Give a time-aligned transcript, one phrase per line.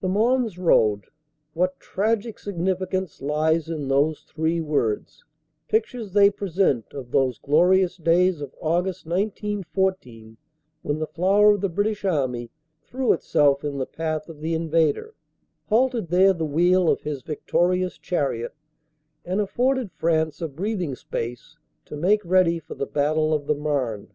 [0.00, 1.04] The Mons Road!
[1.54, 5.22] What tragic significance lies in those three words!
[5.68, 10.38] Pictures they present of those glorious days of August, 1914,
[10.82, 12.50] when the flower of the British Army
[12.82, 15.14] threw itself in the path of the invader,
[15.68, 18.56] halted there the wheel of his victorious chariot,
[19.24, 24.10] and afforded France a breathing space to make ready for the Battle of the Marne.